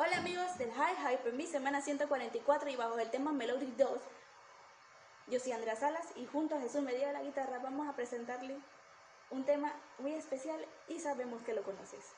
Hola 0.00 0.18
amigos 0.18 0.56
del 0.58 0.70
High 0.70 0.94
Hype, 0.94 1.28
en 1.28 1.36
mi 1.36 1.44
semana 1.44 1.80
144 1.80 2.70
y 2.70 2.76
bajo 2.76 3.00
el 3.00 3.10
tema 3.10 3.32
Melodic 3.32 3.76
2, 3.76 4.00
yo 5.26 5.40
soy 5.40 5.50
Andrea 5.50 5.74
Salas 5.74 6.06
y 6.14 6.24
junto 6.24 6.54
a 6.54 6.60
Jesús 6.60 6.82
Medina 6.82 7.08
de 7.08 7.14
la 7.14 7.22
guitarra 7.24 7.58
vamos 7.58 7.88
a 7.88 7.96
presentarle 7.96 8.60
un 9.30 9.44
tema 9.44 9.72
muy 9.98 10.12
especial 10.14 10.64
y 10.86 11.00
sabemos 11.00 11.42
que 11.42 11.52
lo 11.52 11.64
conoces. 11.64 12.14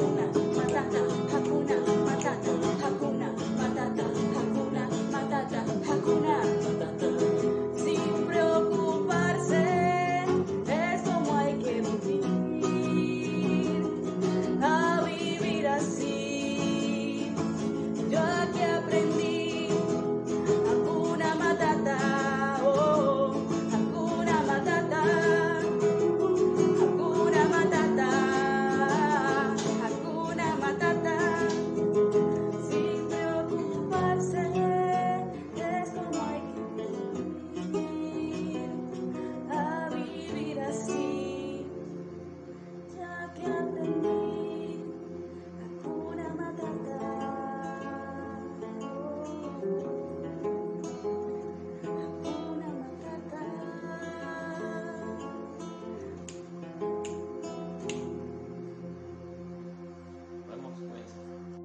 Luna. 0.00 0.39